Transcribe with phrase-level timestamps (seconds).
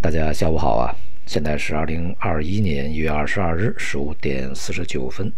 [0.00, 0.94] 大家下午好啊！
[1.26, 5.32] 现在是二零二一年一月二十二日十五点四十九分。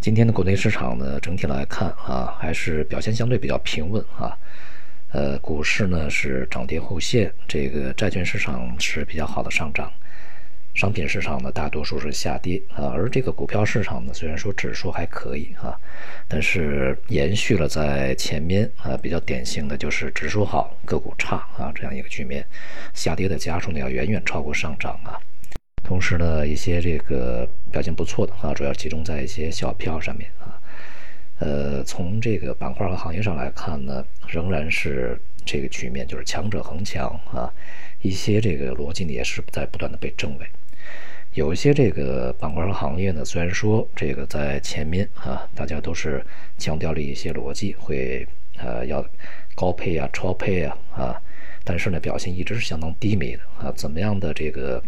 [0.00, 4.36] 今天的国内市场呢，整体来看啊，还是表现相对比较平稳啊。
[5.12, 9.92] 呃，股市呢是涨跌互现，这个债券市场是比较好的上涨。
[10.74, 15.78] 商品市场呢，大多数是下跌啊，而这个股票市场呢，虽然说指数还可以啊，
[16.28, 22.46] 但是延续了在前面啊比较典型的就是指数好个股差啊这样一个局面，
[22.94, 25.18] 下跌的家数呢要远远超过上涨啊。
[25.82, 30.56] 同时呢，一些这个表现不错的啊，主要集中在一些小票上面啊。
[31.40, 37.50] 呃，从这个板块和行业上来看呢，仍然是这个局面，就是强者恒强啊。
[38.02, 40.46] 一些这个逻辑呢也是在不断的被证伪。
[41.34, 46.24] 有一些这个板块和行业呢，虽然说这个在前面啊，大家都是
[46.58, 48.26] 强调了一些逻辑，会
[48.58, 49.04] 呃要
[49.54, 51.22] 高配啊、超配啊啊，
[51.62, 53.72] 但是呢表现一直是相当低迷的啊。
[53.76, 54.82] 怎么样的这个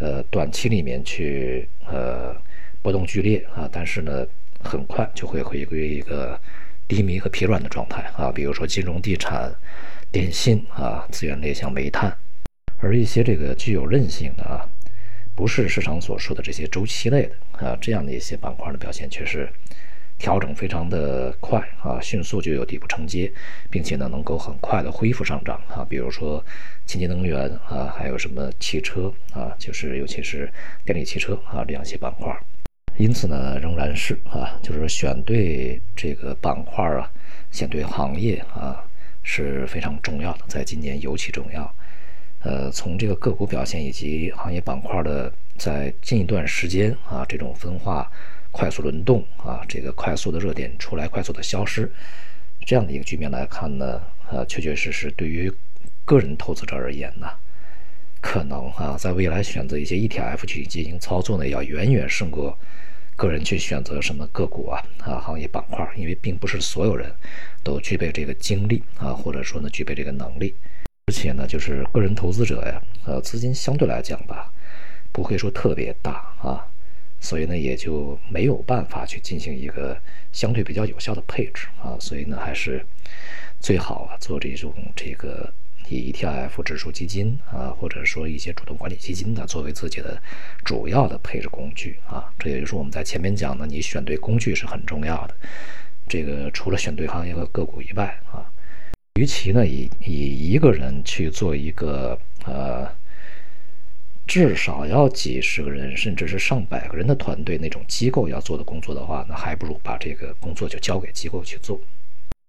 [0.00, 2.34] 呃短期里面去呃
[2.82, 4.26] 波动剧烈啊，但是呢
[4.64, 6.36] 很快就会回归一个
[6.88, 8.32] 低迷和疲软的状态啊。
[8.32, 9.54] 比如说金融、地产、
[10.10, 12.12] 电信啊，资源类像煤炭，
[12.78, 14.68] 而一些这个具有韧性的啊。
[15.34, 19.48] 不是市场所说的这些周期类的啊，这样的一些板块的表现却是
[20.18, 23.32] 调整非常的快啊，迅速就有底部承接，
[23.70, 25.86] 并且呢能够很快的恢复上涨啊。
[25.88, 26.44] 比如说
[26.86, 30.52] 清洁能源啊，还有什么汽车啊，就是尤其是
[30.84, 32.36] 电力汽车啊这样一些板块。
[32.96, 37.08] 因此呢，仍然是啊，就是选对这个板块啊，
[37.52, 38.84] 选对行业啊
[39.22, 41.72] 是非常重要的，在今年尤其重要。
[42.48, 48.10] 呃，从这个个股表现以及行业板块的在近一段时间啊，这种分化、
[48.50, 51.92] 快速轮动啊，这个快速的热点出来，快速的消失，
[52.64, 55.52] 这样的一个局面来看呢，呃，确确实实对于
[56.06, 57.28] 个人投资者而言呢，
[58.22, 62.58] 可能啊，在未来选择一些 ETF 去进行操作呢，要远远胜过
[63.14, 67.12] 个人去选择什么个股啊啊行业板块，因为并不是所有人
[67.62, 70.54] 都具备这个精力啊，或者说呢，具备这个能力。
[71.08, 74.52] 而且呢，就是个人投资者呀，呃，资金相对来讲吧，
[75.10, 76.68] 不会说特别大啊，
[77.18, 79.98] 所以呢，也就没有办法去进行一个
[80.32, 82.84] 相对比较有效的配置啊，所以呢，还是
[83.58, 85.50] 最好啊，做这种这个
[85.88, 90.20] 以 ETF 指数基金啊，或者说一些主动管理基金的作为自己的
[90.62, 95.34] 主要的配置工具啊，这也就是我们在前面讲的，你选对工具是很重要的，
[96.06, 98.44] 这个除了选对行业和个股以外啊。
[99.18, 102.88] 与其呢以以一个人去做一个呃，
[104.28, 111.80] 至少要几十个人甚至是上百个人的团队那种机构要做的工作的话，那还不如把这个工作就交给机构去做。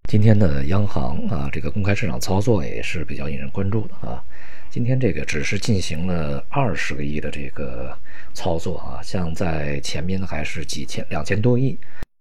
[0.07, 4.23] 今天的央行啊，这个公开市场操作也是比较引人关注的啊。
[4.69, 7.97] 今天这个只是进行了二十个亿的这个
[8.35, 11.75] 操作啊，像在前面还是几千两千多亿。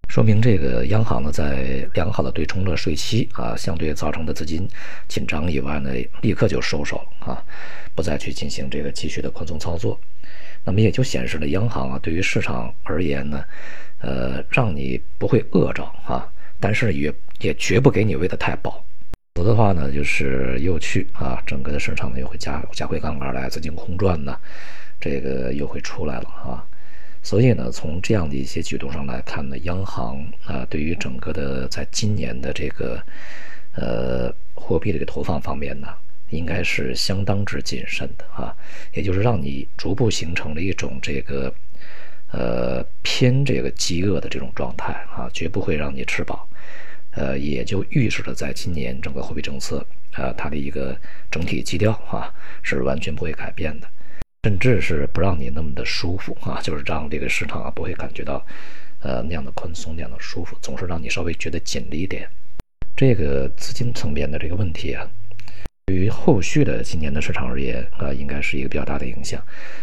[0.09, 4.67] 说明这个央行呢，在良好的对冲了税期啊，相对造成的资金
[5.07, 5.91] 紧张以外呢，
[6.23, 7.45] 立刻就收手了啊，
[7.95, 10.01] 不再去进行这个继续的宽松操作，
[10.65, 13.45] 那么也就显示了央行啊，对于市场而言呢，
[14.01, 16.27] 呃，让你不会饿着啊，
[16.59, 18.83] 但是也也绝不给你喂得太饱，
[19.35, 24.35] 否则的话呢，就是又去啊，整个的市场呢又会加加回杠杆来，资金空转呢，
[24.99, 26.65] 这个又会出来了啊。
[27.29, 30.17] 所以呢，从这样的一些举动上来看呢，央行
[30.47, 32.99] 啊，对于整个的在今年的这个
[33.75, 35.89] 呃货币这个投放方面呢，
[36.31, 38.57] 应该是相当之谨慎的啊，
[38.95, 41.53] 也就是让你逐步形成了一种这个
[42.33, 46.49] 呃偏这个饥饿的这种状态啊，绝不会让你吃饱，
[47.11, 50.97] 呃，也就预示着在今年整个货币政策啊，它的一个
[51.31, 53.87] 整体基调啊，是完全不会改变的。
[54.49, 58.43] 甚至是不让你那么的舒服啊，就是让这个市场啊不会感觉到，
[59.03, 62.27] 呃那样的宽松那样的舒服，总是让你稍微觉得紧了一点。
[62.97, 65.07] 这个资金层面的这个问题啊，
[65.85, 69.39] 对于后续的今年的市场而言啊，应该是一个比较大的影响。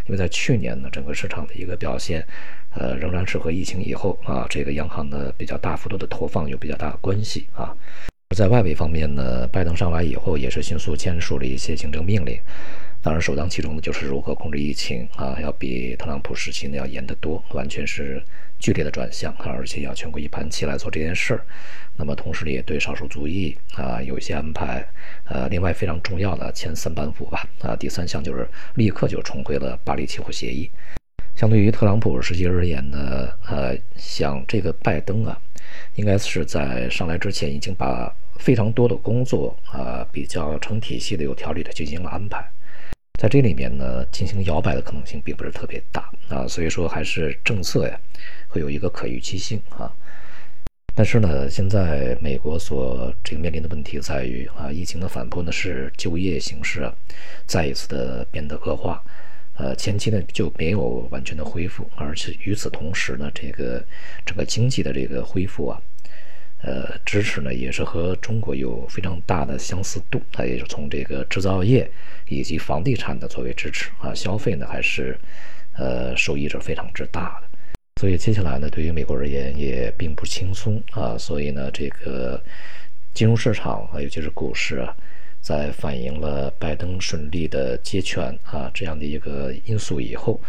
[0.07, 2.25] 因为在去年呢，整个市场的一个表现，
[2.73, 7.71] 呃，仍然是和疫情以后啊，这个央行的比较大幅度的投放有比较大的关系啊。
[8.35, 12.39] 在外围方面呢，拜登上来以后也是迅速签署了一些行政命令。
[13.06, 18.19] 当然，首当其冲的就是如何控制疫情啊，要比特朗普时期呢要严得多，完全是
[18.57, 21.46] 剧烈的转向，而且要全国一盘棋来做这件事儿。
[21.98, 24.84] 那么同时呢，也对少数族裔啊有一些安排。
[25.25, 30.72] 呃，另外非常重要的前三板斧吧，啊，第三项就是立刻就重回了巴黎气候协议。
[31.36, 35.40] 相对于特朗普时期而言呢，呃，像这个拜登啊，
[35.94, 42.44] 应该是在上来之前已经把非常多的工作啊比较成体系的、有条理的进行了安排。
[43.17, 47.97] 在这里面呢，进行摇摆的可能性并不是特别大啊，所以说还是政策呀，
[48.50, 49.91] 会有一个可预期性啊。
[50.94, 56.94] 但是呢，现在美国所这个面临的问题在于啊，疫情的反扑呢是就业形势啊，
[57.45, 59.01] 再一次的变得恶化，
[59.57, 63.83] 呃，前期呢就没有完全的恢复，而且与此同时呢，这个
[64.25, 65.81] 整个经济的这个恢复啊。
[66.65, 71.88] 呃，支持呢也是和中国有非常大的相似度，它也是从这个制造业
[72.27, 75.15] 以及房地产的作为支持啊，消费呢还是
[75.77, 77.47] 呃受益者非常之大的，
[78.01, 82.44] 所以接下来呢对于美国而言也并不轻松啊，所以呢这个
[83.13, 84.91] 金融市场啊，尤其是股市啊，
[85.41, 90.41] 在反映了拜登顺利的接权啊这样的一个因素以后。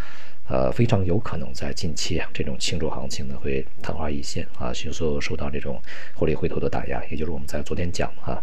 [0.49, 5.81] 呃，非常有可能在近期啊，这种庆祝行情呢会昙花一现啊，迅速受到这种
[6.15, 7.03] 获利回头的打压。
[7.11, 8.41] 也就是我们在昨天讲啊，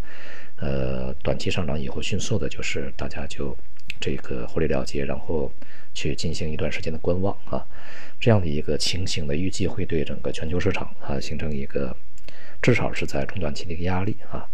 [0.57, 3.55] 呃，短期上涨以后迅速的，就是大家就
[4.01, 5.49] 这个获利了结，然后
[5.93, 7.65] 去进行一段时间的观望啊，
[8.19, 11.95] 这样的一个情形呢，预计会对整个全球市场啊形成一个
[12.61, 14.45] 至少是在中短期的一个压力啊。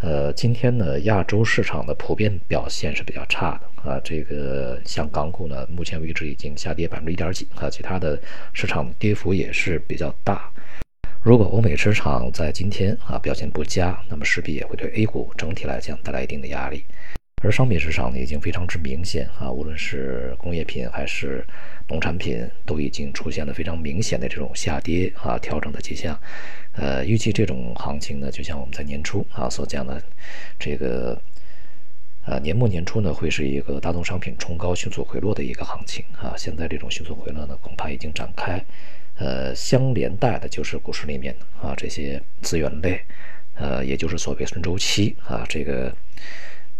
[0.00, 4.00] 呃，今天呢，亚洲市场的普遍表现是比较差的啊。
[4.04, 8.20] 这个像港股呢，目前为止已经下跌百分之一点几啊，其他的
[8.52, 10.48] 市场跌幅也是比较大。
[11.20, 16.84] 如果欧美市场在今天啊表现不佳，那么势必也会对 A 股整体来讲带来一定的压力。
[17.40, 21.46] 而商品市场呢，已经非常之明显啊，无论是工业品还是
[21.88, 26.18] 农产品，都已经出现了非常明显的这种下跌啊调整的迹象。
[26.72, 30.02] 呃，预计这种行情呢，就像我们在年初啊所讲的，
[30.58, 31.20] 这个
[32.24, 36.34] 呃年末年初呢，会是一个大宗商品冲高迅速回落的一个行情啊。
[36.36, 38.60] 现在这种迅速回落呢，恐怕已经展开。
[39.16, 43.00] 呃，相连带的就是股市里面啊这些资源类，
[43.54, 45.94] 呃，也就是所谓顺周期啊这个。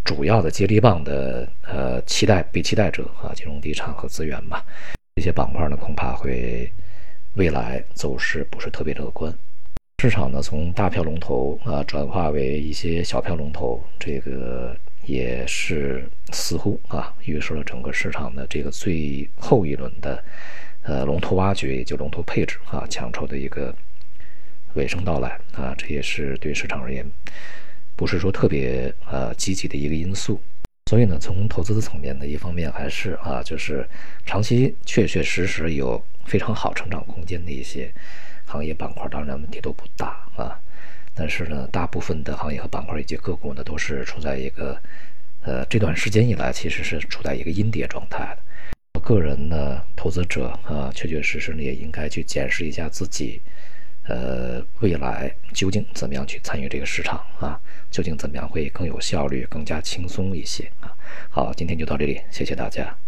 [0.08, 4.64] 主要的接力棒的呃期待被期待者啊，金融地产和资源吧，
[5.16, 6.72] 这些板块呢恐怕会
[7.34, 9.30] 未来走势不是特别乐观。
[10.02, 14.74] 市场呢从大票龙头啊转化为一些小票龙头，这个
[15.04, 20.24] 也是似乎啊预示了整个市场的这个最后一轮的
[20.84, 23.74] 呃龙头挖掘，也就龙头配置啊强筹的一个
[24.72, 27.04] 尾声到来啊，这也是对市场而言。
[27.98, 30.40] 不是说特别呃积极的一个因素，
[30.86, 33.84] 所以呢，从投资的层面呢，一方面还是啊，就是
[34.24, 37.92] 长期确确实实有非常好成长空间的一些
[38.46, 40.56] 行业板块，当然问题都不大啊。
[41.12, 44.80] 但是呢，大部分的行业和板块以及个股呢，都是处在一个
[45.42, 48.38] 呃这段时间以来其实是处在一个阴跌状态的。
[48.94, 53.40] 我个人呢，投资者啊，确确实实呢也应该去检视一下自己。
[54.08, 57.60] 呃，未来究竟怎么样去参与这个市场啊？
[57.90, 60.90] 究竟怎么样会更有效率、更加轻松一些啊？
[61.30, 62.98] 好，今天就到这里，谢谢大家。